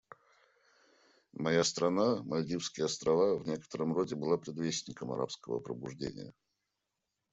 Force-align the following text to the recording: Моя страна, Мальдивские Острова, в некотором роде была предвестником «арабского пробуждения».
Моя 1.33 1.63
страна, 1.63 2.23
Мальдивские 2.23 2.85
Острова, 2.85 3.37
в 3.37 3.45
некотором 3.47 3.93
роде 3.93 4.15
была 4.15 4.39
предвестником 4.39 5.11
«арабского 5.11 5.59
пробуждения». 5.59 6.33